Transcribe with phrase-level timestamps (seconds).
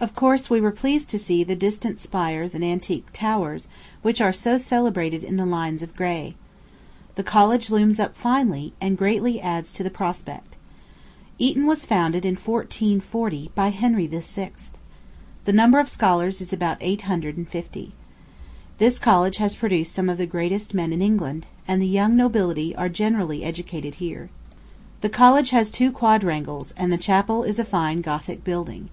[0.00, 3.68] Of course, we were pleased to see "the distant spires and antique towers"
[4.02, 6.34] which are so celebrated in the lines of Gray.
[7.14, 10.56] The college looms up finely, and greatly adds to the prospect.
[11.38, 14.50] Eton was founded in 1440, by Henry VI.
[15.44, 17.92] The number of scholars is about eight hundred and fifty.
[18.78, 22.74] This college has produced some of the greatest men in England, and the young nobility
[22.74, 24.28] are generally educated here.
[25.02, 28.88] The college has two quadrangles, and the chapel is a fine Gothic building.